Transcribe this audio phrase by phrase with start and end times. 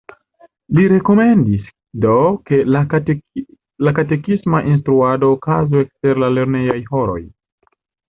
[0.77, 1.67] Li rekomendis,
[2.05, 2.15] do,
[2.53, 2.59] ke
[4.01, 7.25] katekisma instruado okazu ekster la lernejaj horoj.